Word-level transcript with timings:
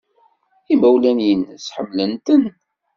Imawlan-nnes 0.73 1.65
ḥemmlen-ten. 1.75 2.43